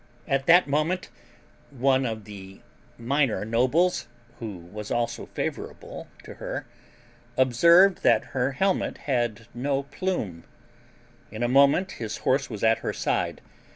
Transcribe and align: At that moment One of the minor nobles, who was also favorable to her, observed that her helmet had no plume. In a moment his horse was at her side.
At 0.27 0.47
that 0.47 0.65
moment 0.67 1.09
One 1.69 2.07
of 2.07 2.23
the 2.25 2.61
minor 2.97 3.45
nobles, 3.45 4.07
who 4.39 4.57
was 4.57 4.89
also 4.89 5.27
favorable 5.35 6.07
to 6.23 6.33
her, 6.41 6.65
observed 7.37 8.01
that 8.01 8.23
her 8.33 8.53
helmet 8.53 8.97
had 9.05 9.45
no 9.53 9.83
plume. 9.83 10.43
In 11.29 11.43
a 11.43 11.47
moment 11.47 11.91
his 12.01 12.17
horse 12.25 12.49
was 12.49 12.63
at 12.63 12.79
her 12.79 12.93
side. 12.93 13.41